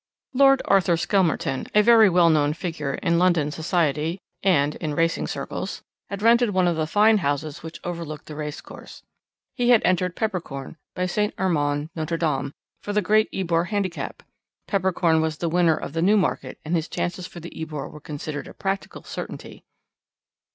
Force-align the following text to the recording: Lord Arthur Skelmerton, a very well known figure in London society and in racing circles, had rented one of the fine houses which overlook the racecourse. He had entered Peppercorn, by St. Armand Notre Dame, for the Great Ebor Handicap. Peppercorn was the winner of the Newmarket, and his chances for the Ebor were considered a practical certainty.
Lord 0.33 0.63
Arthur 0.65 0.97
Skelmerton, 0.97 1.67
a 1.75 1.83
very 1.83 2.09
well 2.09 2.31
known 2.31 2.53
figure 2.55 2.95
in 3.03 3.19
London 3.19 3.51
society 3.51 4.17
and 4.41 4.73
in 4.77 4.95
racing 4.95 5.27
circles, 5.27 5.83
had 6.09 6.23
rented 6.23 6.49
one 6.55 6.67
of 6.67 6.75
the 6.75 6.87
fine 6.87 7.19
houses 7.19 7.61
which 7.61 7.79
overlook 7.83 8.25
the 8.25 8.33
racecourse. 8.35 9.03
He 9.53 9.69
had 9.69 9.83
entered 9.85 10.15
Peppercorn, 10.15 10.75
by 10.95 11.05
St. 11.05 11.35
Armand 11.37 11.91
Notre 11.95 12.17
Dame, 12.17 12.51
for 12.81 12.93
the 12.93 13.03
Great 13.03 13.29
Ebor 13.31 13.65
Handicap. 13.65 14.23
Peppercorn 14.67 15.21
was 15.21 15.37
the 15.37 15.49
winner 15.49 15.77
of 15.77 15.93
the 15.93 16.01
Newmarket, 16.01 16.57
and 16.65 16.75
his 16.75 16.87
chances 16.89 17.27
for 17.27 17.39
the 17.39 17.55
Ebor 17.55 17.87
were 17.87 18.01
considered 18.01 18.47
a 18.47 18.55
practical 18.55 19.03
certainty. 19.03 19.63